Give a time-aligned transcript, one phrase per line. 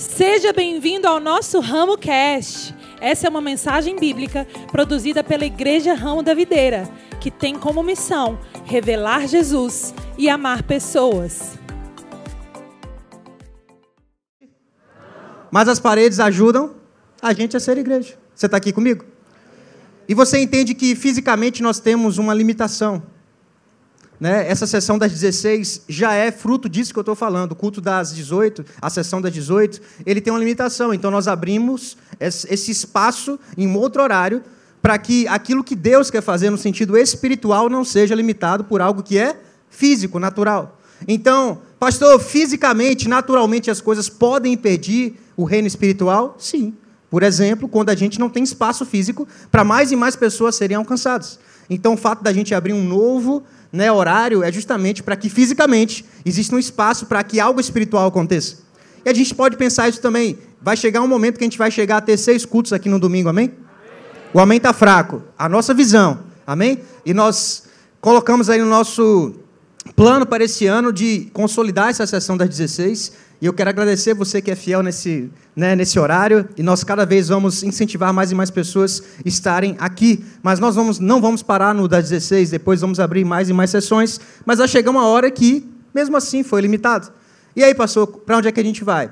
[0.00, 2.74] Seja bem-vindo ao nosso Ramo Cast.
[3.02, 6.88] Essa é uma mensagem bíblica produzida pela Igreja Ramo da Videira,
[7.20, 11.58] que tem como missão revelar Jesus e amar pessoas.
[15.50, 16.76] Mas as paredes ajudam
[17.20, 18.18] a gente a ser igreja.
[18.34, 19.04] Você está aqui comigo?
[20.08, 23.02] E você entende que fisicamente nós temos uma limitação.
[24.20, 24.46] Né?
[24.46, 27.52] Essa sessão das 16 já é fruto disso que eu estou falando.
[27.52, 30.92] O culto das 18, a sessão das 18, ele tem uma limitação.
[30.92, 34.42] Então nós abrimos esse espaço em outro horário
[34.82, 39.02] para que aquilo que Deus quer fazer no sentido espiritual não seja limitado por algo
[39.02, 40.78] que é físico, natural.
[41.08, 46.36] Então, pastor, fisicamente, naturalmente as coisas podem impedir o reino espiritual?
[46.38, 46.74] Sim.
[47.08, 50.76] Por exemplo, quando a gente não tem espaço físico para mais e mais pessoas serem
[50.76, 51.38] alcançadas.
[51.70, 56.04] Então, o fato da gente abrir um novo né, horário é justamente para que fisicamente
[56.26, 58.56] exista um espaço para que algo espiritual aconteça.
[59.04, 60.36] E a gente pode pensar isso também.
[60.60, 62.98] Vai chegar um momento que a gente vai chegar a ter seis cultos aqui no
[62.98, 63.46] domingo, amém?
[63.46, 63.58] amém.
[64.34, 65.22] O amém está fraco.
[65.38, 66.80] A nossa visão, amém?
[67.06, 67.62] E nós
[68.00, 69.34] colocamos aí no nosso
[69.94, 74.42] plano para esse ano de consolidar essa sessão das 16 e eu quero agradecer você
[74.42, 76.46] que é fiel nesse, né, nesse horário.
[76.58, 80.22] E nós cada vez vamos incentivar mais e mais pessoas estarem aqui.
[80.42, 83.70] Mas nós vamos, não vamos parar no das 16, depois vamos abrir mais e mais
[83.70, 84.20] sessões.
[84.44, 87.10] Mas vai chegar uma hora que, mesmo assim, foi limitado.
[87.56, 89.10] E aí, pastor, para onde é que a gente vai?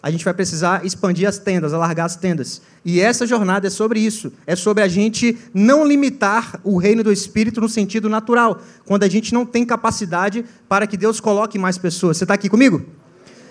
[0.00, 2.62] A gente vai precisar expandir as tendas, alargar as tendas.
[2.84, 4.32] E essa jornada é sobre isso.
[4.46, 9.08] É sobre a gente não limitar o reino do Espírito no sentido natural, quando a
[9.08, 12.16] gente não tem capacidade para que Deus coloque mais pessoas.
[12.16, 12.86] Você está aqui comigo?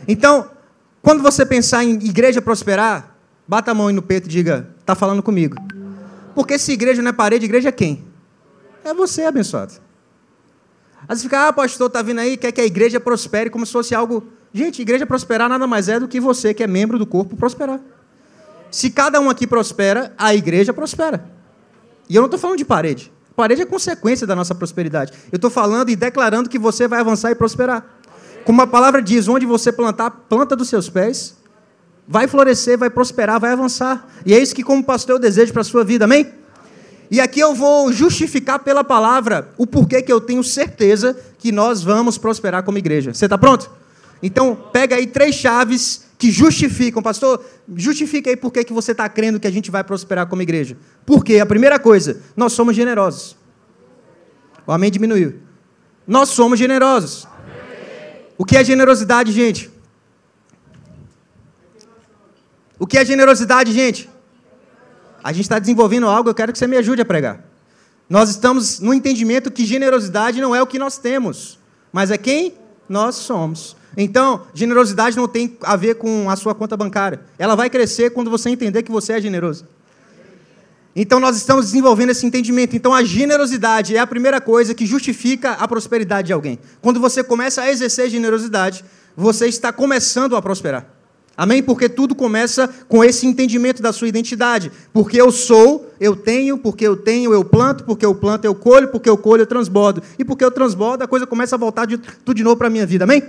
[0.08, 0.50] Então,
[1.02, 3.16] quando você pensar em igreja prosperar,
[3.48, 5.56] bata a mão aí no peito e diga: está falando comigo.
[6.34, 8.04] Porque se igreja não é parede, igreja é quem?
[8.84, 9.74] É você, abençoado.
[11.04, 13.72] Às vezes fica, ah, pastor, está vindo aí, quer que a igreja prospere como se
[13.72, 14.28] fosse algo.
[14.54, 17.80] Gente, igreja prosperar nada mais é do que você, que é membro do corpo, prosperar.
[18.72, 21.26] Se cada um aqui prospera, a igreja prospera.
[22.10, 23.12] E eu não estou falando de parede.
[23.36, 25.14] Parede é consequência da nossa prosperidade.
[25.32, 27.95] Eu estou falando e declarando que você vai avançar e prosperar.
[28.46, 31.36] Como a palavra diz, onde você plantar, planta dos seus pés,
[32.08, 34.08] vai florescer, vai prosperar, vai avançar.
[34.26, 36.32] E é isso que, como pastor, eu desejo para a sua vida, amém?
[37.10, 41.84] E aqui eu vou justificar pela palavra o porquê que eu tenho certeza que nós
[41.84, 43.14] vamos prosperar como igreja.
[43.14, 43.70] Você está pronto?
[44.22, 47.02] Então, pega aí três chaves que justificam.
[47.02, 47.44] Pastor,
[47.76, 50.78] justifica aí por que você está crendo que a gente vai prosperar como igreja.
[51.06, 53.36] Porque a primeira coisa, nós somos generosos.
[54.66, 55.36] O amém diminuiu.
[56.08, 57.28] Nós somos generosos.
[58.38, 59.72] O que é generosidade, gente?
[62.78, 64.10] O que é generosidade, gente?
[65.24, 67.44] A gente está desenvolvendo algo, eu quero que você me ajude a pregar.
[68.10, 71.58] Nós estamos no entendimento que generosidade não é o que nós temos,
[71.92, 72.54] mas é quem
[72.88, 73.76] nós somos.
[73.98, 77.22] Então, generosidade não tem a ver com a sua conta bancária.
[77.40, 79.66] Ela vai crescer quando você entender que você é generoso.
[80.96, 82.76] Então nós estamos desenvolvendo esse entendimento.
[82.76, 86.58] Então a generosidade é a primeira coisa que justifica a prosperidade de alguém.
[86.82, 88.86] Quando você começa a exercer generosidade,
[89.16, 90.96] você está começando a prosperar.
[91.38, 91.62] Amém?
[91.62, 94.72] Porque tudo começa com esse entendimento da sua identidade.
[94.94, 98.88] Porque eu sou, eu tenho, porque eu tenho, eu planto, porque eu planto, eu colho,
[98.88, 100.02] porque eu colho, eu transbordo.
[100.18, 102.70] E porque eu transbordo, a coisa começa a voltar de, tudo de novo para a
[102.70, 103.04] minha vida.
[103.04, 103.22] Amém?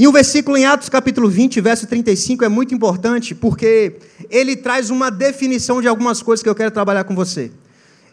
[0.00, 3.98] E o versículo em Atos capítulo 20, verso 35 é muito importante porque
[4.30, 7.52] ele traz uma definição de algumas coisas que eu quero trabalhar com você.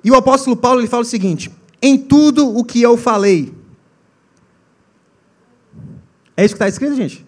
[0.04, 1.50] E o apóstolo Paulo ele fala o seguinte:
[1.82, 3.54] em tudo o que eu falei.
[6.36, 7.26] É isso que está escrito, gente?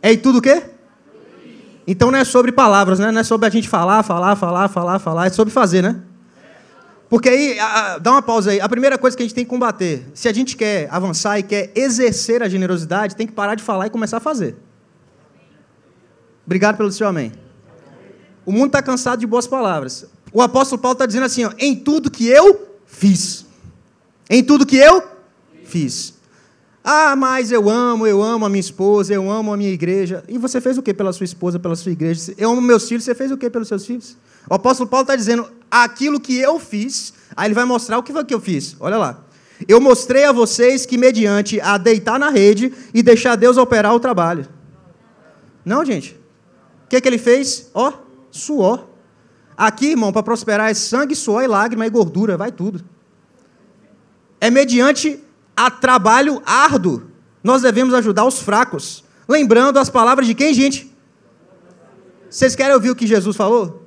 [0.00, 0.62] É em tudo o quê?
[1.86, 3.12] Então não é sobre palavras, né?
[3.12, 6.00] Não é sobre a gente falar, falar, falar, falar, falar, é sobre fazer, né?
[7.08, 8.60] Porque aí, a, dá uma pausa aí.
[8.60, 11.42] A primeira coisa que a gente tem que combater, se a gente quer avançar e
[11.42, 14.56] quer exercer a generosidade, tem que parar de falar e começar a fazer.
[16.44, 17.32] Obrigado pelo seu amém.
[18.44, 20.06] O mundo está cansado de boas palavras.
[20.32, 23.46] O apóstolo Paulo está dizendo assim: ó, em tudo que eu fiz.
[24.28, 25.02] Em tudo que eu
[25.64, 26.14] fiz.
[26.82, 30.22] Ah, mas eu amo, eu amo a minha esposa, eu amo a minha igreja.
[30.28, 32.32] E você fez o que pela sua esposa, pela sua igreja?
[32.38, 34.16] Eu amo meus filhos, você fez o que pelos seus filhos?
[34.48, 38.12] O apóstolo Paulo está dizendo aquilo que eu fiz, aí ele vai mostrar o que
[38.12, 38.76] foi que eu fiz.
[38.78, 39.24] Olha lá.
[39.66, 44.00] Eu mostrei a vocês que, mediante a deitar na rede e deixar Deus operar o
[44.00, 44.46] trabalho.
[45.64, 46.12] Não, gente.
[46.84, 47.70] O que, que ele fez?
[47.74, 47.92] Ó,
[48.30, 48.86] suor.
[49.56, 52.84] Aqui, irmão, para prosperar é sangue, suor e lágrima e gordura, vai tudo.
[54.38, 55.18] É mediante
[55.56, 57.04] a trabalho árduo.
[57.42, 59.02] Nós devemos ajudar os fracos.
[59.26, 60.94] Lembrando as palavras de quem, gente?
[62.28, 63.85] Vocês querem ouvir o que Jesus falou?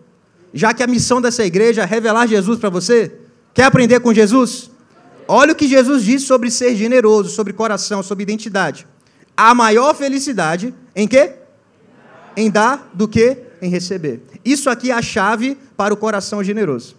[0.53, 3.19] Já que a missão dessa igreja é revelar Jesus para você,
[3.53, 4.71] quer aprender com Jesus?
[5.27, 8.87] Olha o que Jesus disse sobre ser generoso, sobre coração, sobre identidade.
[9.37, 11.33] A maior felicidade em quê?
[12.39, 14.21] em dar do que em receber.
[14.43, 16.95] Isso aqui é a chave para o coração generoso.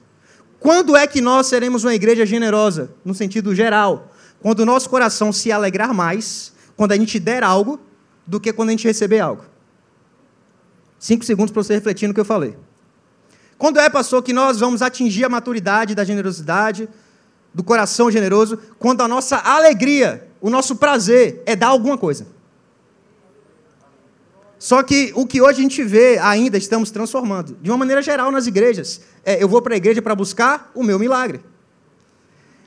[0.58, 2.92] Quando é que nós seremos uma igreja generosa?
[3.02, 4.12] No sentido geral.
[4.40, 7.80] Quando o nosso coração se alegrar mais, quando a gente der algo,
[8.26, 9.44] do que quando a gente receber algo.
[10.98, 12.54] Cinco segundos para você refletir no que eu falei.
[13.60, 16.88] Quando é, pastor, que nós vamos atingir a maturidade da generosidade,
[17.52, 18.58] do coração generoso?
[18.78, 22.26] Quando a nossa alegria, o nosso prazer é dar alguma coisa.
[24.58, 28.32] Só que o que hoje a gente vê ainda estamos transformando, de uma maneira geral
[28.32, 29.02] nas igrejas.
[29.26, 31.38] É, eu vou para a igreja para buscar o meu milagre.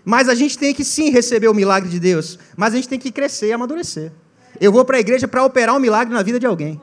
[0.05, 2.99] Mas a gente tem que sim receber o milagre de Deus, mas a gente tem
[2.99, 4.11] que crescer e amadurecer.
[4.61, 6.79] Eu vou para a igreja para operar um milagre na vida de alguém.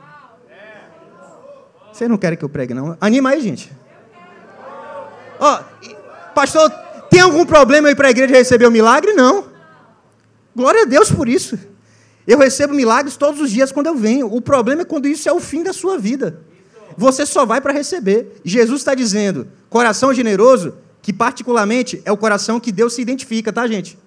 [1.92, 2.96] Vocês não querem que eu pregue, não?
[3.00, 3.78] Anima aí, gente.
[5.40, 6.70] Ó, oh, pastor,
[7.10, 9.14] tem algum problema eu ir para a igreja receber o milagre?
[9.14, 9.46] Não.
[10.54, 11.58] Glória a Deus por isso.
[12.26, 14.32] Eu recebo milagres todos os dias quando eu venho.
[14.32, 16.40] O problema é quando isso é o fim da sua vida.
[16.96, 18.40] Você só vai para receber.
[18.44, 23.66] Jesus está dizendo, coração generoso, que particularmente é o coração que Deus se identifica, tá,
[23.66, 23.98] gente?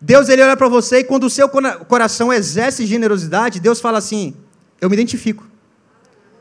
[0.00, 4.34] Deus ele olha para você e quando o seu coração exerce generosidade, Deus fala assim:
[4.80, 5.44] eu me identifico.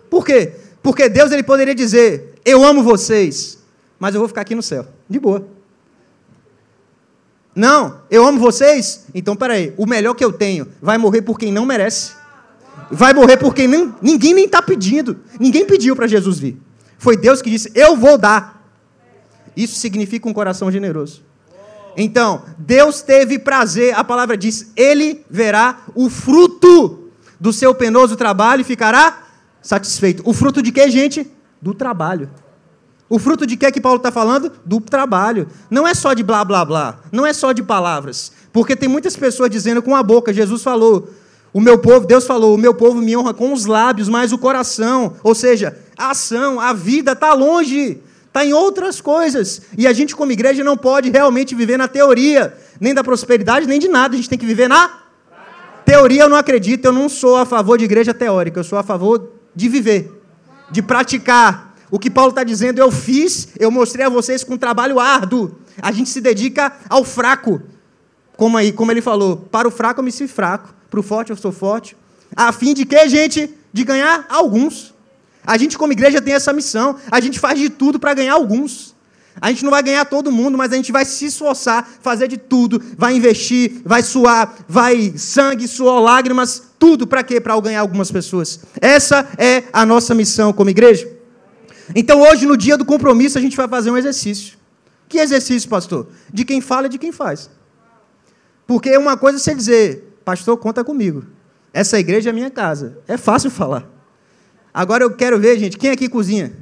[0.09, 0.53] Por quê?
[0.81, 3.57] Porque Deus ele poderia dizer: eu amo vocês,
[3.99, 5.47] mas eu vou ficar aqui no céu, de boa.
[7.55, 9.05] Não, eu amo vocês?
[9.13, 12.13] Então, peraí, o melhor que eu tenho vai morrer por quem não merece.
[12.89, 15.19] Vai morrer por quem nem, ninguém nem está pedindo.
[15.39, 16.59] Ninguém pediu para Jesus vir.
[16.97, 18.63] Foi Deus que disse: Eu vou dar.
[19.55, 21.21] Isso significa um coração generoso.
[21.95, 27.09] Então, Deus teve prazer, a palavra diz: Ele verá o fruto
[27.39, 29.27] do seu penoso trabalho e ficará
[29.61, 30.23] satisfeito.
[30.25, 31.29] O fruto de quê, gente?
[31.61, 32.29] Do trabalho.
[33.13, 34.51] O fruto de que que Paulo está falando?
[34.65, 35.47] Do trabalho.
[35.69, 36.97] Não é só de blá blá blá.
[37.11, 38.31] Não é só de palavras.
[38.51, 41.07] Porque tem muitas pessoas dizendo com a boca, Jesus falou,
[41.53, 44.37] o meu povo, Deus falou, o meu povo me honra com os lábios, mas o
[44.39, 49.61] coração, ou seja, a ação, a vida está longe, está em outras coisas.
[49.77, 53.77] E a gente, como igreja, não pode realmente viver na teoria, nem da prosperidade, nem
[53.79, 54.15] de nada.
[54.15, 54.89] A gente tem que viver na
[55.85, 56.23] teoria.
[56.23, 59.29] Eu não acredito, eu não sou a favor de igreja teórica, eu sou a favor
[59.55, 60.19] de viver,
[60.71, 64.99] de praticar o que Paulo está dizendo, eu fiz, eu mostrei a vocês com trabalho
[64.99, 65.59] árduo.
[65.79, 67.61] A gente se dedica ao fraco.
[68.35, 71.29] Como aí, como ele falou, para o fraco eu me sinto fraco, para o forte
[71.29, 71.95] eu sou forte.
[72.35, 73.47] A fim de que, gente?
[73.71, 74.91] De ganhar alguns.
[75.45, 76.95] A gente, como igreja, tem essa missão.
[77.11, 78.95] A gente faz de tudo para ganhar alguns.
[79.39, 82.37] A gente não vai ganhar todo mundo, mas a gente vai se esforçar, fazer de
[82.37, 87.39] tudo, vai investir, vai suar, vai sangue, suor, lágrimas, tudo para quê?
[87.39, 88.61] Para ganhar algumas pessoas.
[88.81, 91.12] Essa é a nossa missão como igreja.
[91.95, 94.57] Então hoje, no dia do compromisso, a gente vai fazer um exercício.
[95.09, 96.07] Que exercício, pastor?
[96.31, 97.49] De quem fala e de quem faz.
[98.65, 101.25] Porque uma coisa é você dizer, pastor, conta comigo.
[101.73, 102.99] Essa igreja é minha casa.
[103.07, 103.87] É fácil falar.
[104.73, 106.53] Agora eu quero ver, gente, quem aqui cozinha?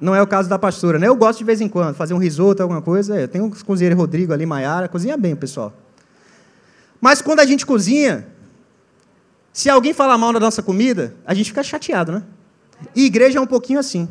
[0.00, 1.06] Não é o caso da pastora, né?
[1.06, 3.20] Eu gosto de vez em quando, fazer um risoto, alguma coisa.
[3.20, 5.72] Eu tenho um cozinheiro Rodrigo ali, Maiara, cozinha bem pessoal.
[7.00, 8.26] Mas quando a gente cozinha,
[9.52, 12.22] se alguém falar mal da nossa comida, a gente fica chateado, né?
[12.94, 14.08] E igreja é um pouquinho assim.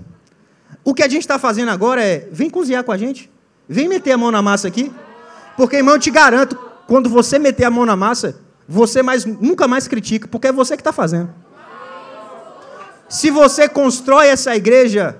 [0.83, 3.31] O que a gente está fazendo agora é: vem cozinhar com a gente,
[3.67, 4.91] vem meter a mão na massa aqui,
[5.55, 8.37] porque, irmão, eu te garanto, quando você meter a mão na massa,
[8.67, 11.29] você mais, nunca mais critica, porque é você que está fazendo.
[13.07, 15.17] Se você constrói essa igreja,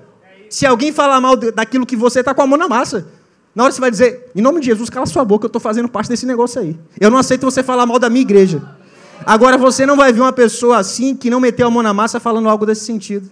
[0.50, 3.06] se alguém falar mal daquilo que você está com a mão na massa,
[3.54, 5.88] na hora você vai dizer, em nome de Jesus, cala sua boca, eu estou fazendo
[5.88, 6.76] parte desse negócio aí.
[7.00, 8.60] Eu não aceito você falar mal da minha igreja.
[9.24, 12.18] Agora você não vai ver uma pessoa assim que não meteu a mão na massa
[12.18, 13.30] falando algo desse sentido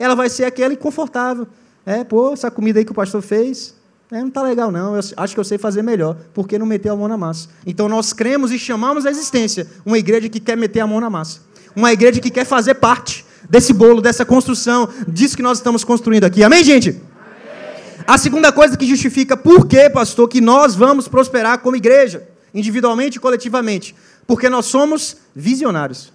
[0.00, 1.46] ela vai ser aquela inconfortável.
[1.84, 3.74] É, pô, essa comida aí que o pastor fez,
[4.10, 4.96] é, não está legal, não.
[4.96, 7.48] Eu acho que eu sei fazer melhor, porque não meteu a mão na massa.
[7.66, 11.10] Então nós cremos e chamamos a existência uma igreja que quer meter a mão na
[11.10, 11.40] massa.
[11.76, 16.24] Uma igreja que quer fazer parte desse bolo, dessa construção, disso que nós estamos construindo
[16.24, 16.42] aqui.
[16.42, 16.90] Amém, gente?
[16.90, 18.04] Amém.
[18.06, 23.18] A segunda coisa que justifica por que, pastor, que nós vamos prosperar como igreja, individualmente
[23.18, 23.94] e coletivamente.
[24.26, 26.10] Porque nós somos visionários.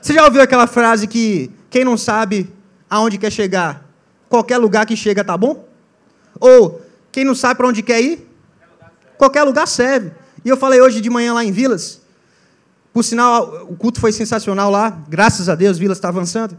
[0.00, 2.52] Você já ouviu aquela frase que quem não sabe
[2.88, 3.84] aonde quer chegar,
[4.28, 5.66] qualquer lugar que chega tá bom?
[6.40, 8.28] Ou quem não sabe para onde quer ir,
[9.16, 10.12] qualquer lugar serve.
[10.44, 12.00] E eu falei hoje de manhã lá em Vilas,
[12.92, 16.56] por sinal, o culto foi sensacional lá, graças a Deus, Vilas está avançando.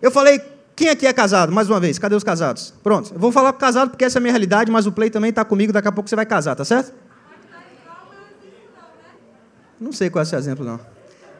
[0.00, 0.40] Eu falei,
[0.74, 1.52] quem aqui é casado?
[1.52, 2.72] Mais uma vez, cadê os casados?
[2.82, 5.10] Pronto, eu vou falar para casado porque essa é a minha realidade, mas o Play
[5.10, 6.92] também está comigo, daqui a pouco você vai casar, tá certo?
[9.78, 10.80] Não sei qual é esse exemplo, não.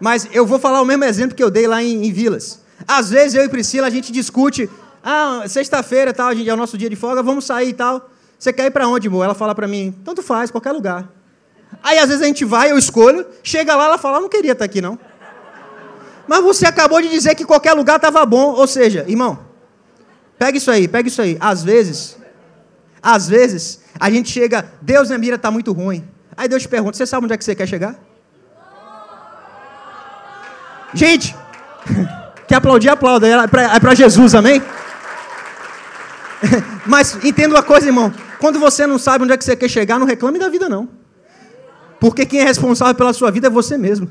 [0.00, 2.60] Mas eu vou falar o mesmo exemplo que eu dei lá em, em Vilas.
[2.86, 4.68] Às vezes eu e Priscila a gente discute,
[5.02, 8.10] ah, sexta-feira tal, a gente é o nosso dia de folga, vamos sair e tal.
[8.38, 9.24] Você quer ir para onde, amor?
[9.24, 11.08] Ela fala para mim, tanto faz, qualquer lugar.
[11.82, 14.64] Aí às vezes a gente vai, eu escolho, chega lá, ela fala, não queria estar
[14.64, 14.98] aqui não.
[16.26, 18.52] Mas você acabou de dizer que qualquer lugar estava bom.
[18.52, 19.38] Ou seja, irmão,
[20.38, 21.36] pega isso aí, pega isso aí.
[21.40, 22.16] Às vezes,
[23.02, 26.08] às vezes, a gente chega, Deus na mira está muito ruim.
[26.36, 27.98] Aí Deus te pergunta, você sabe onde é que você quer chegar?
[30.94, 31.34] Gente,
[32.52, 33.26] que aplaudir, aplauda.
[33.26, 33.46] É
[33.80, 34.62] para é Jesus, amém?
[36.84, 38.12] Mas entenda uma coisa, irmão.
[38.38, 40.86] Quando você não sabe onde é que você quer chegar, não reclame da vida, não.
[41.98, 44.10] Porque quem é responsável pela sua vida é você mesmo.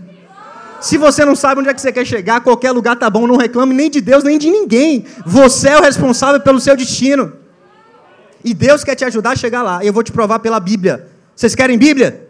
[0.79, 3.37] Se você não sabe onde é que você quer chegar, qualquer lugar tá bom, não
[3.37, 5.05] reclame nem de Deus, nem de ninguém.
[5.23, 7.33] Você é o responsável pelo seu destino.
[8.43, 9.85] E Deus quer te ajudar a chegar lá.
[9.85, 11.07] Eu vou te provar pela Bíblia.
[11.35, 12.27] Vocês querem Bíblia?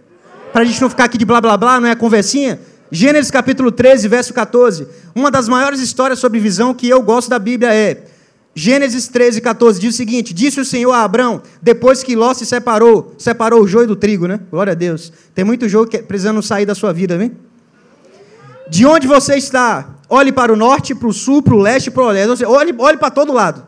[0.51, 2.59] Para a gente não ficar aqui de blá blá blá, não é conversinha?
[2.91, 4.85] Gênesis capítulo 13, verso 14.
[5.15, 8.03] Uma das maiores histórias sobre visão que eu gosto da Bíblia é
[8.53, 12.45] Gênesis 13, 14 diz o seguinte: Disse o Senhor a Abraão, depois que Ló se
[12.45, 14.41] separou, separou o joio do trigo, né?
[14.51, 15.11] Glória a Deus.
[15.33, 17.31] Tem muito joio que precisando sair da sua vida, vem?
[18.69, 19.95] De onde você está?
[20.09, 22.43] Olhe para o norte, para o sul, para o leste, para o oeste.
[22.43, 23.65] Olhe, olhe para todo lado.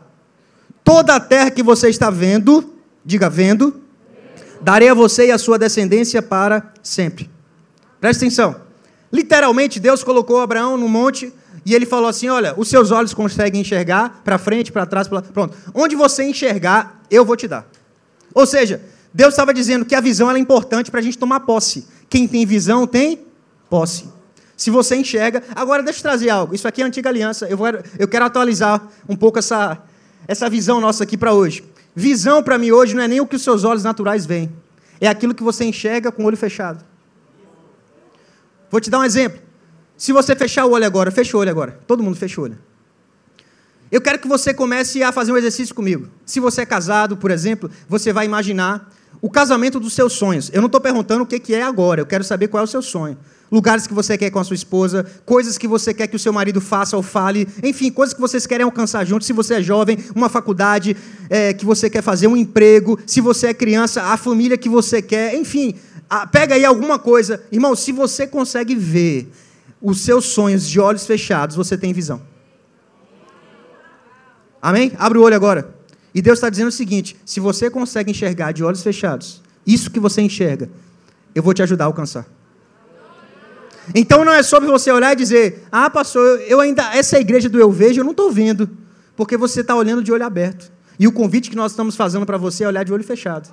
[0.82, 3.80] Toda a terra que você está vendo, diga vendo,
[4.60, 7.30] darei a você e a sua descendência para sempre.
[7.98, 8.63] Presta atenção.
[9.14, 11.32] Literalmente, Deus colocou Abraão no monte
[11.64, 15.22] e ele falou assim: Olha, os seus olhos conseguem enxergar para frente, para trás, pra...
[15.22, 15.56] pronto.
[15.72, 17.64] Onde você enxergar, eu vou te dar.
[18.34, 21.86] Ou seja, Deus estava dizendo que a visão é importante para a gente tomar posse.
[22.10, 23.20] Quem tem visão tem
[23.70, 24.08] posse.
[24.56, 25.44] Se você enxerga.
[25.54, 26.52] Agora, deixa eu trazer algo.
[26.52, 27.46] Isso aqui é a antiga aliança.
[27.46, 29.78] Eu, vou, eu quero atualizar um pouco essa,
[30.26, 31.62] essa visão nossa aqui para hoje.
[31.94, 34.50] Visão para mim hoje não é nem o que os seus olhos naturais veem.
[35.00, 36.84] É aquilo que você enxerga com o olho fechado.
[38.70, 39.40] Vou te dar um exemplo.
[39.96, 41.78] Se você fechar o olho agora, fecha o olho agora.
[41.86, 42.58] Todo mundo fecha o olho.
[43.90, 46.08] Eu quero que você comece a fazer um exercício comigo.
[46.26, 48.90] Se você é casado, por exemplo, você vai imaginar
[49.22, 50.50] o casamento dos seus sonhos.
[50.52, 52.82] Eu não estou perguntando o que é agora, eu quero saber qual é o seu
[52.82, 53.16] sonho.
[53.52, 56.32] Lugares que você quer com a sua esposa, coisas que você quer que o seu
[56.32, 59.26] marido faça ou fale, enfim, coisas que vocês querem alcançar juntos.
[59.26, 60.96] Se você é jovem, uma faculdade
[61.30, 62.98] é, que você quer fazer, um emprego.
[63.06, 65.76] Se você é criança, a família que você quer, enfim.
[66.30, 67.44] Pega aí alguma coisa.
[67.50, 69.30] Irmão, se você consegue ver
[69.80, 72.22] os seus sonhos de olhos fechados, você tem visão.
[74.60, 74.92] Amém?
[74.98, 75.74] Abre o olho agora.
[76.14, 80.00] E Deus está dizendo o seguinte: se você consegue enxergar de olhos fechados, isso que
[80.00, 80.70] você enxerga,
[81.34, 82.26] eu vou te ajudar a alcançar.
[83.94, 87.50] Então não é sobre você olhar e dizer, ah, pastor, eu ainda, essa é igreja
[87.50, 88.70] do eu vejo, eu não estou vendo,
[89.14, 90.72] porque você está olhando de olho aberto.
[90.98, 93.52] E o convite que nós estamos fazendo para você é olhar de olho fechado.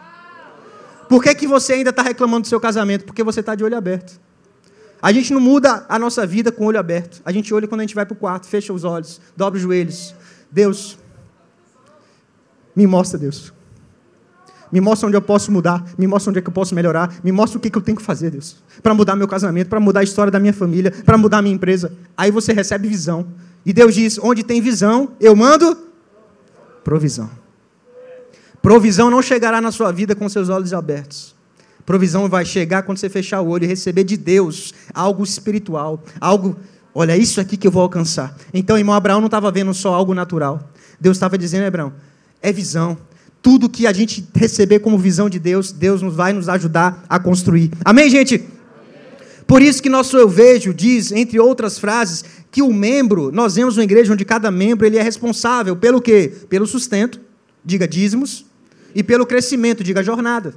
[1.12, 3.03] Por que, que você ainda está reclamando do seu casamento?
[3.03, 4.18] Porque você está de olho aberto.
[5.01, 7.22] A gente não muda a nossa vida com o olho aberto.
[7.25, 9.62] A gente olha quando a gente vai para o quarto, fecha os olhos, dobra os
[9.62, 10.15] joelhos.
[10.50, 10.98] Deus,
[12.74, 13.51] me mostra, Deus.
[14.72, 17.32] Me mostra onde eu posso mudar, me mostra onde é que eu posso melhorar, me
[17.34, 18.63] mostra o que, que eu tenho que fazer, Deus.
[18.82, 21.56] Para mudar meu casamento, para mudar a história da minha família, para mudar a minha
[21.56, 21.91] empresa.
[22.15, 23.27] Aí você recebe visão.
[23.65, 25.77] E Deus diz: onde tem visão, eu mando
[26.86, 27.40] provisão.
[28.62, 31.36] Provisão não chegará na sua vida com seus olhos abertos.
[31.86, 36.56] Provisão vai chegar quando você fechar o olho e receber de Deus algo espiritual, algo,
[36.94, 38.36] olha, isso aqui que eu vou alcançar.
[38.53, 40.70] Então, irmão Abraão não estava vendo só algo natural.
[41.00, 41.91] Deus estava dizendo, Abraão,
[42.41, 42.98] é visão.
[43.41, 47.20] Tudo que a gente receber como visão de Deus, Deus nos vai nos ajudar a
[47.20, 47.72] construir.
[47.84, 48.48] Amém, gente?
[49.48, 53.75] Por isso que nosso eu vejo diz, entre outras frases, que o membro, nós vemos
[53.75, 56.32] uma igreja onde cada membro ele é responsável pelo quê?
[56.48, 57.20] Pelo sustento,
[57.65, 58.46] diga dízimos,
[58.93, 60.53] e pelo crescimento, diga jornada.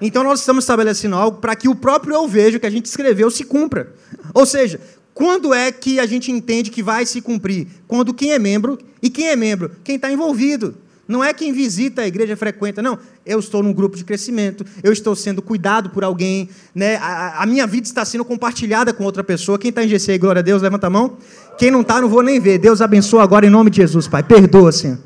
[0.00, 3.30] Então nós estamos estabelecendo algo para que o próprio eu vejo que a gente escreveu
[3.30, 3.92] se cumpra.
[4.32, 4.80] Ou seja,
[5.12, 7.66] quando é que a gente entende que vai se cumprir?
[7.86, 9.70] Quando quem é membro, e quem é membro?
[9.84, 10.74] Quem está envolvido.
[11.06, 12.96] Não é quem visita a igreja frequenta, não.
[13.26, 16.96] Eu estou num grupo de crescimento, eu estou sendo cuidado por alguém, né?
[16.98, 19.58] a, a minha vida está sendo compartilhada com outra pessoa.
[19.58, 21.16] Quem está em GC, glória a Deus, levanta a mão.
[21.58, 22.58] Quem não está, não vou nem ver.
[22.58, 24.22] Deus abençoa agora em nome de Jesus, Pai.
[24.22, 24.98] Perdoa, Senhor.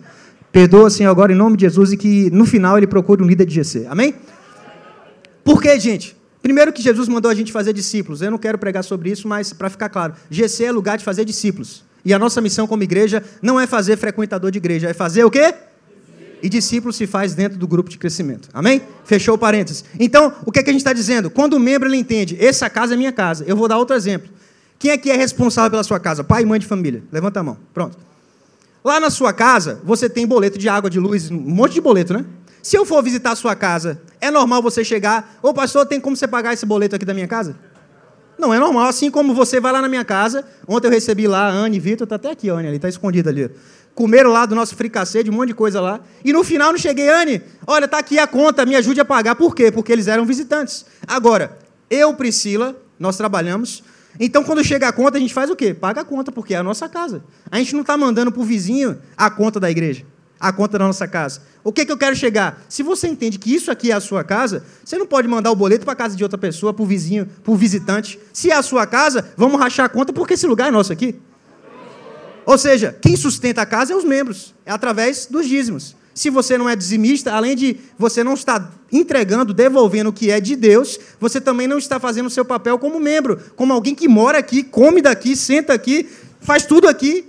[0.54, 3.44] Perdoa, Senhor, agora em nome de Jesus e que no final ele procure um líder
[3.44, 3.88] de GC.
[3.88, 4.14] Amém?
[5.42, 6.16] Por quê, gente?
[6.40, 8.22] Primeiro que Jesus mandou a gente fazer discípulos.
[8.22, 11.24] Eu não quero pregar sobre isso, mas para ficar claro, GC é lugar de fazer
[11.24, 11.82] discípulos.
[12.04, 15.30] E a nossa missão como igreja não é fazer frequentador de igreja, é fazer o
[15.30, 15.52] quê?
[16.40, 18.48] e discípulo se faz dentro do grupo de crescimento.
[18.52, 18.80] Amém?
[19.04, 19.84] Fechou o parênteses.
[19.98, 21.30] Então, o que, é que a gente está dizendo?
[21.30, 23.44] Quando o membro ele entende, essa casa é minha casa.
[23.48, 24.30] Eu vou dar outro exemplo.
[24.78, 26.22] Quem que é responsável pela sua casa?
[26.22, 27.02] Pai e mãe de família.
[27.10, 27.56] Levanta a mão.
[27.72, 27.96] Pronto.
[28.84, 32.12] Lá na sua casa, você tem boleto de água, de luz, um monte de boleto,
[32.12, 32.24] né?
[32.62, 36.14] Se eu for visitar a sua casa, é normal você chegar, ô pastor, tem como
[36.16, 37.56] você pagar esse boleto aqui da minha casa?
[38.38, 40.44] Não é normal, assim como você vai lá na minha casa.
[40.68, 42.88] Ontem eu recebi lá a Anne e Vitor, está até aqui, a Anne ali, está
[42.88, 43.50] escondida ali
[43.94, 46.00] comeram lá do nosso fricassê, de um monte de coisa lá.
[46.24, 49.36] E no final não cheguei, Anne, olha, tá aqui a conta, me ajude a pagar.
[49.36, 49.70] Por quê?
[49.70, 50.84] Porque eles eram visitantes.
[51.06, 51.56] Agora,
[51.88, 53.82] eu, Priscila, nós trabalhamos,
[54.18, 55.74] Então, quando chega a conta, a gente faz o quê?
[55.74, 57.24] Paga a conta, porque é a nossa casa.
[57.50, 60.04] A gente não está mandando para o vizinho a conta da igreja,
[60.38, 61.42] a conta da nossa casa.
[61.64, 62.62] O que, que eu quero chegar?
[62.68, 65.56] Se você entende que isso aqui é a sua casa, você não pode mandar o
[65.56, 68.18] boleto para a casa de outra pessoa, para o vizinho, para o visitante.
[68.32, 71.20] Se é a sua casa, vamos rachar a conta, porque esse lugar é nosso aqui.
[72.46, 75.96] Ou seja, quem sustenta a casa é os membros, é através dos dízimos.
[76.14, 80.40] Se você não é dizimista, além de você não estar entregando, devolvendo o que é
[80.40, 84.06] de Deus, você também não está fazendo o seu papel como membro, como alguém que
[84.06, 86.08] mora aqui, come daqui, senta aqui,
[86.40, 87.26] faz tudo aqui,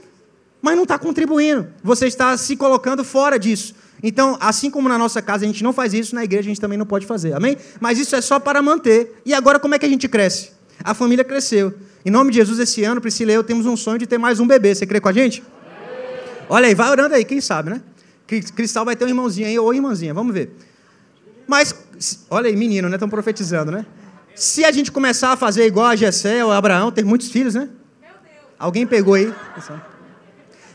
[0.61, 1.67] mas não está contribuindo.
[1.83, 3.73] Você está se colocando fora disso.
[4.03, 6.61] Então, assim como na nossa casa a gente não faz isso, na igreja a gente
[6.61, 7.33] também não pode fazer.
[7.33, 7.57] Amém?
[7.79, 9.19] Mas isso é só para manter.
[9.25, 10.51] E agora como é que a gente cresce?
[10.83, 11.73] A família cresceu.
[12.05, 14.39] Em nome de Jesus, esse ano, Priscila e eu temos um sonho de ter mais
[14.39, 14.75] um bebê.
[14.75, 15.43] Você crê com a gente?
[16.47, 17.81] Olha aí, vai orando aí, quem sabe, né?
[18.27, 20.55] Cristal vai ter um irmãozinho aí ou irmãzinha, vamos ver.
[21.47, 21.75] Mas,
[22.29, 22.95] olha aí, menino, né?
[22.95, 23.85] Estão profetizando, né?
[24.33, 27.69] Se a gente começar a fazer igual a Jessé ou Abraão, ter muitos filhos, né?
[28.57, 29.33] Alguém pegou aí?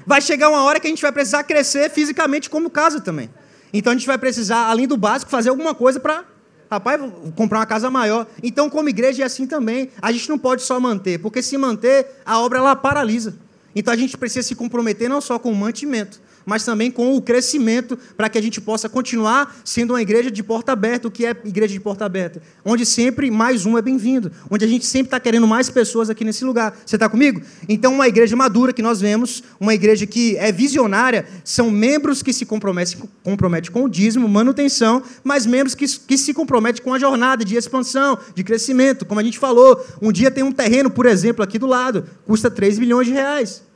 [0.06, 3.30] Vai chegar uma hora que a gente vai precisar crescer fisicamente como casa também.
[3.72, 6.24] Então a gente vai precisar, além do básico, fazer alguma coisa para,
[6.70, 7.00] rapaz,
[7.34, 8.26] comprar uma casa maior.
[8.42, 9.90] Então, como igreja é assim também.
[10.00, 13.36] A gente não pode só manter, porque se manter, a obra ela paralisa.
[13.74, 17.22] Então a gente precisa se comprometer não só com o mantimento, mas também com o
[17.22, 21.06] crescimento para que a gente possa continuar sendo uma igreja de porta aberta.
[21.06, 22.42] O que é igreja de porta aberta?
[22.64, 26.24] Onde sempre mais um é bem-vindo, onde a gente sempre está querendo mais pessoas aqui
[26.24, 26.76] nesse lugar.
[26.84, 27.40] Você está comigo?
[27.68, 32.32] Então, uma igreja madura que nós vemos, uma igreja que é visionária, são membros que
[32.32, 36.98] se comprometem, comprometem com o dízimo, manutenção, mas membros que, que se comprometem com a
[36.98, 39.06] jornada de expansão, de crescimento.
[39.06, 42.50] Como a gente falou, um dia tem um terreno, por exemplo, aqui do lado, custa
[42.50, 43.69] 3 milhões de reais.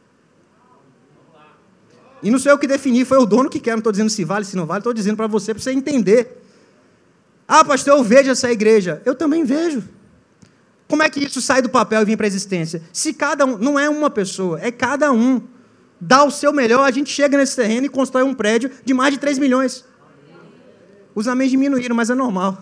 [2.25, 3.73] E não sou eu que defini, foi o dono que quer.
[3.73, 6.43] Não estou dizendo se vale, se não vale, estou dizendo para você, para você entender.
[7.47, 9.03] Ah, pastor, eu vejo essa igreja.
[9.05, 9.85] Eu também vejo.
[10.89, 12.83] Como é que isso sai do papel e vem para a existência?
[12.95, 15.43] Se cada um, não é uma pessoa, é cada um.
[16.01, 19.13] Dá o seu melhor, a gente chega nesse terreno e constrói um prédio de mais
[19.13, 19.85] de 3 milhões.
[21.15, 22.59] Os amém diminuíram, mas é normal.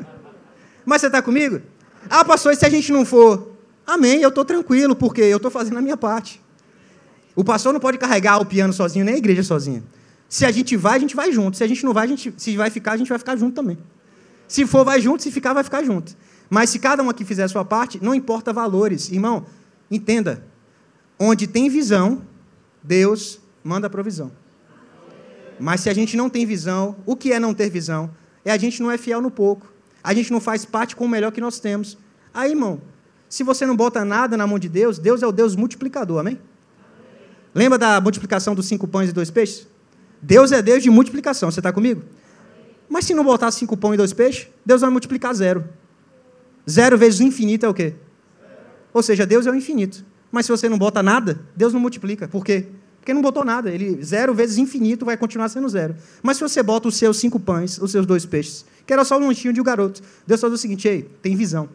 [0.84, 1.60] Mas você está comigo?
[2.08, 3.52] Ah, pastor, e se a gente não for?
[3.84, 6.40] Amém, eu estou tranquilo, porque eu estou fazendo a minha parte.
[7.36, 9.84] O pastor não pode carregar o piano sozinho, nem a igreja sozinha.
[10.28, 11.56] Se a gente vai, a gente vai junto.
[11.56, 13.54] Se a gente não vai, a gente, se vai ficar, a gente vai ficar junto
[13.54, 13.78] também.
[14.48, 15.22] Se for, vai junto.
[15.22, 16.16] Se ficar, vai ficar junto.
[16.48, 19.10] Mas se cada um aqui fizer a sua parte, não importa valores.
[19.10, 19.44] Irmão,
[19.90, 20.42] entenda.
[21.18, 22.22] Onde tem visão,
[22.82, 24.32] Deus manda provisão.
[25.60, 28.10] Mas se a gente não tem visão, o que é não ter visão?
[28.44, 29.72] É a gente não é fiel no pouco.
[30.02, 31.98] A gente não faz parte com o melhor que nós temos.
[32.32, 32.80] Aí, irmão,
[33.28, 36.38] se você não bota nada na mão de Deus, Deus é o Deus multiplicador, amém?
[37.56, 39.66] Lembra da multiplicação dos cinco pães e dois peixes?
[40.20, 42.02] Deus é Deus de multiplicação, você está comigo?
[42.86, 45.64] Mas se não botar cinco pães e dois peixes, Deus vai multiplicar zero.
[46.68, 47.94] Zero vezes o infinito é o quê?
[48.92, 50.04] Ou seja, Deus é o infinito.
[50.30, 52.28] Mas se você não bota nada, Deus não multiplica.
[52.28, 52.66] Por quê?
[52.98, 53.70] Porque não botou nada.
[53.70, 55.96] Ele zero vezes infinito vai continuar sendo zero.
[56.22, 59.16] Mas se você bota os seus cinco pães, os seus dois peixes, que era só
[59.16, 61.70] um lanchinho de um garoto, Deus faz o seguinte: ei, tem visão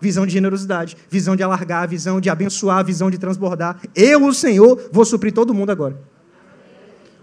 [0.00, 3.80] visão de generosidade, visão de alargar, visão de abençoar, visão de transbordar.
[3.94, 5.98] Eu, o Senhor, vou suprir todo mundo agora.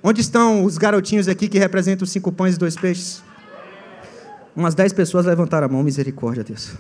[0.04, 3.24] Onde estão os garotinhos aqui que representam os cinco pães e dois peixes?
[4.56, 6.74] Umas dez pessoas levantaram a mão, misericórdia, Deus.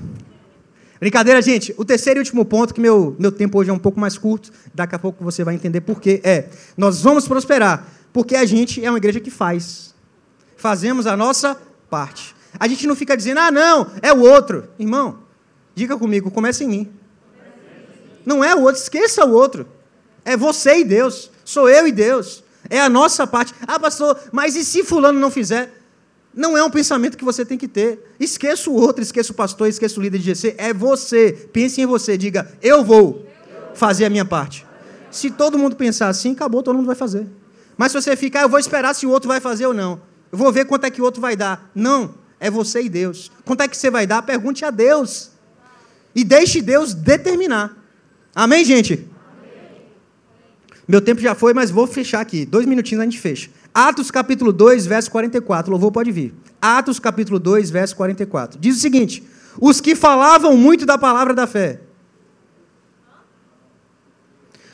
[1.00, 1.74] Brincadeira, gente.
[1.78, 4.52] O terceiro e último ponto, que meu, meu tempo hoje é um pouco mais curto,
[4.74, 8.84] daqui a pouco você vai entender por quê, é: nós vamos prosperar, porque a gente
[8.84, 9.94] é uma igreja que faz.
[10.56, 11.58] Fazemos a nossa
[11.90, 12.34] parte.
[12.58, 14.70] A gente não fica dizendo, ah, não, é o outro.
[14.80, 15.20] Irmão,
[15.76, 16.94] Diga comigo, começa em mim.
[18.26, 19.68] Não é o outro, esqueça o outro.
[20.24, 21.30] É você e Deus.
[21.44, 22.44] Sou eu e Deus.
[22.70, 23.54] É a nossa parte.
[23.68, 25.72] Ah, pastor, mas e se fulano não fizer?
[26.34, 28.14] Não é um pensamento que você tem que ter.
[28.20, 30.56] Esqueça o outro, esqueça o pastor, esqueça o líder de GC.
[30.58, 31.32] É você.
[31.54, 32.18] Pense em você.
[32.18, 33.26] Diga, eu vou
[33.74, 34.66] fazer a minha parte.
[35.12, 37.28] Se todo mundo pensar assim, acabou, todo mundo vai fazer.
[37.78, 40.02] Mas se você ficar, eu vou esperar se o outro vai fazer ou não.
[40.32, 41.70] Eu vou ver quanto é que o outro vai dar.
[41.74, 43.32] Não, é você e Deus.
[43.46, 44.22] Quanto é que você vai dar?
[44.24, 45.32] Pergunte a Deus.
[46.16, 47.78] E deixe Deus determinar.
[48.34, 48.94] Amém, gente?
[48.94, 49.82] Amém.
[50.88, 52.46] Meu tempo já foi, mas vou fechar aqui.
[52.46, 53.50] Dois minutinhos a gente fecha.
[53.74, 55.70] Atos capítulo 2, verso 44.
[55.70, 56.34] O louvor pode vir.
[56.62, 58.58] Atos capítulo 2, verso 44.
[58.58, 59.22] Diz o seguinte:
[59.60, 61.82] Os que falavam muito da palavra da fé.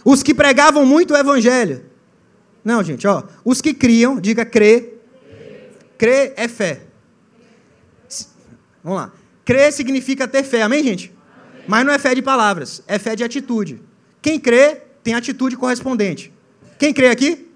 [0.06, 1.86] Os que pregavam muito o evangelho.
[2.64, 3.24] Não, gente, ó.
[3.44, 4.94] Os que criam, diga crê.
[5.98, 6.84] Crê é fé.
[8.84, 9.12] Vamos lá.
[9.46, 11.14] Crer significa ter fé, amém, gente?
[11.68, 13.82] Mas não é fé de palavras, é fé de atitude.
[14.22, 16.32] Quem crê tem atitude correspondente.
[16.78, 17.48] Quem crê aqui?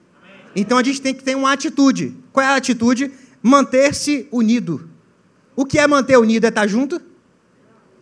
[0.55, 2.15] Então a gente tem que ter uma atitude.
[2.31, 3.11] Qual é a atitude?
[3.41, 4.89] Manter-se unido.
[5.55, 6.45] O que é manter unido?
[6.45, 7.01] É estar junto?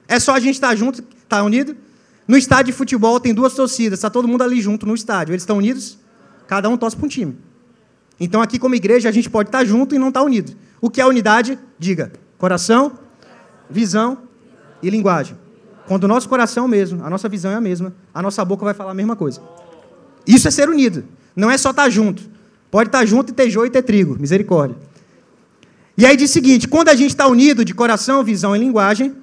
[0.07, 1.75] É só a gente estar junto, estar unido?
[2.27, 5.33] No estádio de futebol tem duas torcidas, está todo mundo ali junto no estádio.
[5.33, 5.97] Eles estão unidos?
[6.47, 7.37] Cada um torce para um time.
[8.19, 10.55] Então aqui como igreja a gente pode estar junto e não estar unido.
[10.79, 11.57] O que é unidade?
[11.77, 12.11] Diga.
[12.37, 12.99] Coração,
[13.69, 14.23] visão
[14.81, 15.42] e linguagem.
[15.87, 18.43] Quando o nosso coração é o mesmo, a nossa visão é a mesma, a nossa
[18.43, 19.41] boca vai falar a mesma coisa.
[20.25, 21.03] Isso é ser unido.
[21.35, 22.23] Não é só estar junto.
[22.71, 24.17] Pode estar junto e ter joio e ter trigo.
[24.19, 24.77] Misericórdia.
[25.97, 29.15] E aí diz o seguinte: quando a gente está unido de coração, visão e linguagem,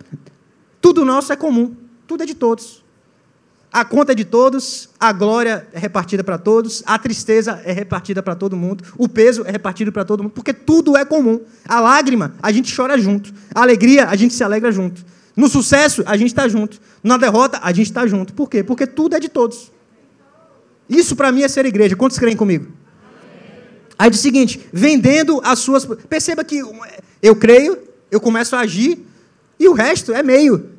[0.81, 1.75] tudo nosso é comum.
[2.07, 2.85] Tudo é de todos.
[3.73, 8.21] A conta é de todos, a glória é repartida para todos, a tristeza é repartida
[8.21, 11.41] para todo mundo, o peso é repartido para todo mundo, porque tudo é comum.
[11.69, 13.33] A lágrima, a gente chora junto.
[13.55, 15.05] A alegria, a gente se alegra junto.
[15.37, 16.81] No sucesso, a gente está junto.
[17.03, 18.35] Na derrota, a gente está junto.
[18.35, 18.63] Por quê?
[18.63, 19.71] Porque tudo é de todos.
[20.89, 21.95] Isso para mim é ser igreja.
[21.97, 22.67] Quantos creem comigo?
[23.99, 25.85] Aí diz o seguinte: vendendo as suas.
[25.85, 26.63] Perceba que
[27.23, 27.79] eu creio,
[28.11, 28.99] eu começo a agir,
[29.59, 30.71] e o resto é meio.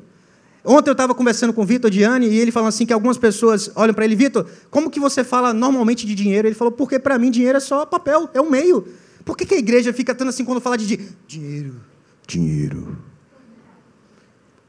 [0.64, 3.70] Ontem eu estava conversando com o Vitor Diane e ele falou assim que algumas pessoas
[3.74, 6.46] olham para ele, Vitor, como que você fala normalmente de dinheiro?
[6.46, 8.86] Ele falou, porque para mim dinheiro é só papel, é um meio.
[9.24, 10.86] Por que, que a igreja fica tanto assim quando fala de
[11.26, 11.80] dinheiro?
[12.26, 12.96] Dinheiro.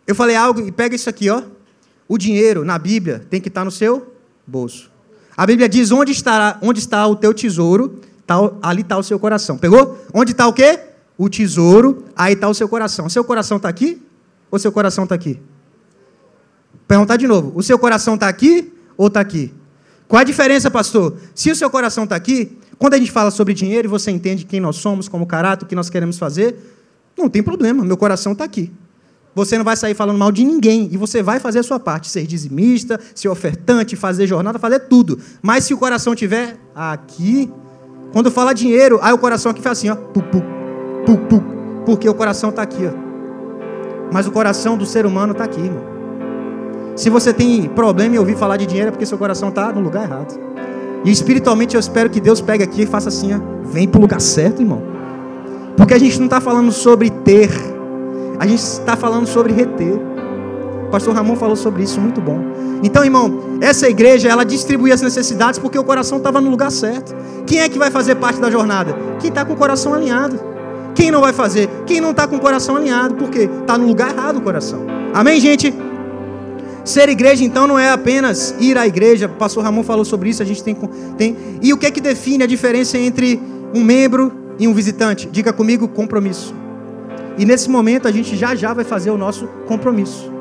[0.06, 1.44] Eu falei algo e pega isso aqui, ó.
[2.08, 4.13] O dinheiro na Bíblia tem que estar no seu
[4.46, 4.92] bolso.
[5.36, 9.18] A Bíblia diz onde estará, onde está o teu tesouro, tá, ali está o seu
[9.18, 9.58] coração.
[9.58, 9.98] Pegou?
[10.13, 10.80] Onde está o quê?
[11.18, 13.10] O tesouro, aí está o seu coração.
[13.10, 14.02] Seu coração está aqui
[14.52, 15.39] ou seu coração está aqui?
[16.88, 19.52] Perguntar de novo: o seu coração está aqui ou está aqui?
[20.08, 21.18] Qual a diferença, pastor?
[21.34, 24.46] Se o seu coração está aqui, quando a gente fala sobre dinheiro e você entende
[24.46, 26.56] quem nós somos, como caráter, o que nós queremos fazer,
[27.18, 28.72] não tem problema, meu coração está aqui.
[29.36, 32.10] Você não vai sair falando mal de ninguém e você vai fazer a sua parte,
[32.10, 35.19] ser dizimista, ser ofertante, fazer jornada, fazer tudo.
[35.41, 37.52] Mas se o coração tiver aqui,
[38.12, 40.43] quando fala dinheiro, aí o coração aqui faz assim, ó, pu, pu,
[41.06, 41.43] pu, pu,
[41.86, 42.91] porque o coração está aqui, ó.
[44.12, 45.93] Mas o coração do ser humano está aqui, irmão.
[46.96, 49.82] Se você tem problema em ouvir falar de dinheiro, é porque seu coração está no
[49.82, 50.39] lugar errado.
[51.04, 54.02] E espiritualmente eu espero que Deus pegue aqui e faça assim, ó, vem para o
[54.02, 54.82] lugar certo, irmão.
[55.76, 57.50] Porque a gente não está falando sobre ter,
[58.39, 60.00] a gente está falando sobre reter.
[60.88, 62.39] O pastor Ramon falou sobre isso, muito bom.
[62.84, 67.15] Então, irmão, essa igreja, ela distribui as necessidades porque o coração estava no lugar certo.
[67.48, 68.96] Quem é que vai fazer parte da jornada?
[69.19, 70.39] Quem está com o coração alinhado.
[70.93, 71.69] Quem não vai fazer?
[71.88, 74.86] Quem não está com o coração alinhado, porque está no lugar errado o coração.
[75.13, 75.74] Amém, gente?
[76.84, 79.28] Ser igreja, então, não é apenas ir à igreja.
[79.28, 80.76] O pastor Ramon falou sobre isso, a gente tem,
[81.17, 81.38] tem.
[81.62, 83.41] E o que é que define a diferença entre
[83.74, 85.28] um membro e um visitante?
[85.32, 86.54] Diga comigo, compromisso.
[87.38, 90.32] E nesse momento a gente já já vai fazer o nosso compromisso.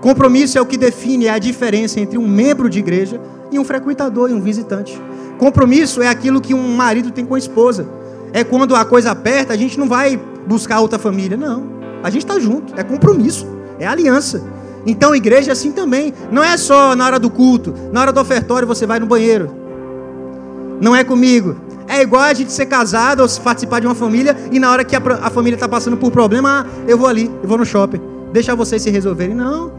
[0.00, 4.30] Compromisso é o que define a diferença entre um membro de igreja e um frequentador
[4.30, 5.00] e um visitante.
[5.38, 7.88] Compromisso é aquilo que um marido tem com a esposa.
[8.32, 11.64] É quando a coisa aperta, a gente não vai buscar outra família, não.
[12.02, 13.46] A gente está junto, é compromisso,
[13.78, 14.42] é aliança.
[14.86, 16.12] Então, igreja é assim também.
[16.30, 19.50] Não é só na hora do culto, na hora do ofertório você vai no banheiro.
[20.80, 21.56] Não é comigo.
[21.86, 24.96] É igual a gente ser casado ou participar de uma família e na hora que
[24.96, 28.00] a, a família está passando por problema, ah, eu vou ali, eu vou no shopping.
[28.32, 29.34] Deixa vocês se resolverem.
[29.34, 29.72] Não.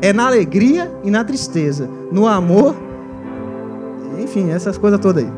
[0.00, 1.88] É na alegria e na tristeza.
[2.12, 2.76] No amor.
[4.18, 5.32] Enfim, essas coisas todas aí.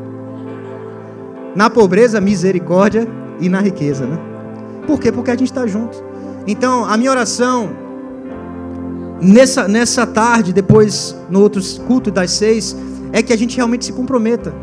[1.55, 3.07] Na pobreza, misericórdia
[3.39, 4.19] e na riqueza, né?
[4.85, 5.11] Por quê?
[5.11, 6.03] Porque a gente está junto.
[6.45, 7.69] Então, a minha oração
[9.21, 12.75] nessa, nessa tarde, depois no outro culto das seis,
[13.11, 14.53] é que a gente realmente se comprometa.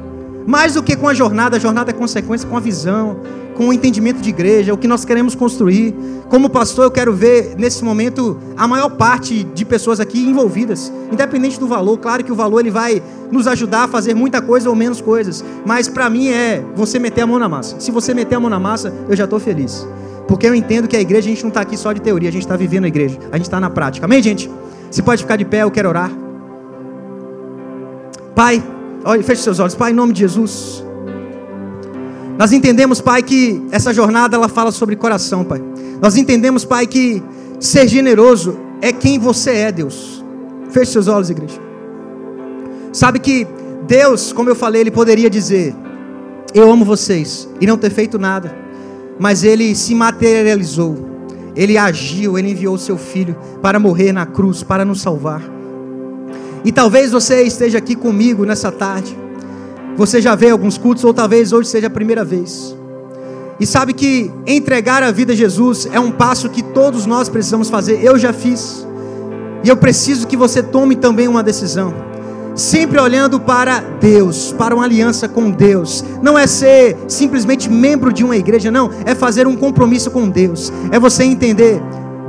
[0.48, 3.20] Mais do que com a jornada, a jornada é consequência com a visão,
[3.54, 5.94] com o entendimento de igreja, o que nós queremos construir.
[6.30, 11.60] Como pastor, eu quero ver nesse momento a maior parte de pessoas aqui envolvidas, independente
[11.60, 11.98] do valor.
[11.98, 15.44] Claro que o valor ele vai nos ajudar a fazer muita coisa ou menos coisas,
[15.66, 17.78] mas para mim é você meter a mão na massa.
[17.78, 19.86] Se você meter a mão na massa, eu já estou feliz.
[20.26, 22.32] Porque eu entendo que a igreja, a gente não está aqui só de teoria, a
[22.32, 23.18] gente está vivendo a igreja.
[23.30, 24.06] A gente está na prática.
[24.06, 24.50] Amém, gente?
[24.90, 26.10] Você pode ficar de pé, eu quero orar.
[28.34, 28.62] Pai,
[29.22, 29.74] feche seus olhos.
[29.74, 30.84] Pai, em nome de Jesus.
[32.38, 35.62] Nós entendemos, Pai, que essa jornada ela fala sobre coração, Pai.
[36.00, 37.22] Nós entendemos, Pai, que
[37.58, 40.24] ser generoso é quem você é, Deus.
[40.70, 41.60] Feche seus olhos, igreja.
[42.92, 43.46] Sabe que
[43.86, 45.74] Deus, como eu falei, Ele poderia dizer:
[46.54, 48.68] Eu amo vocês, e não ter feito nada
[49.18, 50.96] mas ele se materializou,
[51.56, 55.42] ele agiu, ele enviou o seu filho para morrer na cruz, para nos salvar.
[56.64, 59.16] E talvez você esteja aqui comigo nessa tarde,
[59.96, 62.76] você já veio alguns cultos, ou talvez hoje seja a primeira vez.
[63.60, 67.68] E sabe que entregar a vida a Jesus é um passo que todos nós precisamos
[67.68, 68.04] fazer.
[68.04, 68.86] Eu já fiz.
[69.64, 72.08] E eu preciso que você tome também uma decisão
[72.58, 76.04] sempre olhando para Deus, para uma aliança com Deus.
[76.20, 80.72] Não é ser simplesmente membro de uma igreja, não, é fazer um compromisso com Deus.
[80.90, 81.80] É você entender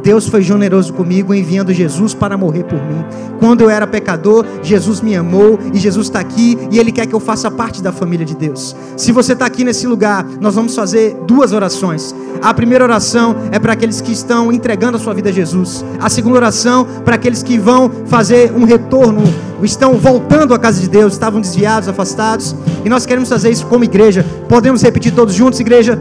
[0.09, 3.05] Deus foi generoso comigo enviando Jesus para morrer por mim.
[3.39, 7.13] Quando eu era pecador, Jesus me amou e Jesus está aqui e Ele quer que
[7.13, 8.75] eu faça parte da família de Deus.
[8.97, 12.15] Se você está aqui nesse lugar, nós vamos fazer duas orações.
[12.41, 15.85] A primeira oração é para aqueles que estão entregando a sua vida a Jesus.
[15.99, 19.21] A segunda oração para aqueles que vão fazer um retorno,
[19.61, 22.55] estão voltando à casa de Deus, estavam desviados, afastados.
[22.83, 24.25] E nós queremos fazer isso como igreja.
[24.47, 25.99] Podemos repetir todos juntos, igreja?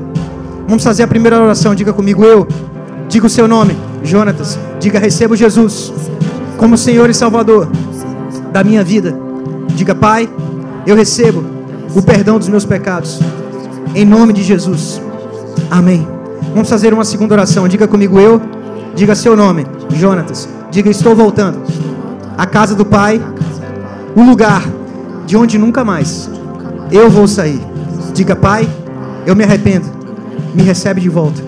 [0.67, 1.75] Vamos fazer a primeira oração.
[1.75, 2.49] Diga comigo, eu.
[3.09, 4.59] Diga o seu nome, Jonatas.
[4.79, 5.93] Diga, recebo Jesus
[6.57, 7.69] como Senhor e Salvador
[8.53, 9.17] da minha vida.
[9.75, 10.29] Diga, Pai,
[10.87, 11.45] eu recebo
[11.95, 13.21] o perdão dos meus pecados.
[13.95, 15.01] Em nome de Jesus.
[15.71, 16.07] Amém.
[16.53, 17.67] Vamos fazer uma segunda oração.
[17.67, 18.41] Diga comigo, eu.
[18.95, 20.49] Diga seu nome, Jonatas.
[20.71, 21.61] Diga, estou voltando.
[22.37, 23.21] A casa do Pai,
[24.15, 24.63] o lugar
[25.27, 26.31] de onde nunca mais
[26.91, 27.61] eu vou sair.
[28.13, 28.69] Diga, Pai,
[29.27, 29.99] eu me arrependo
[30.55, 31.48] me recebe de volta.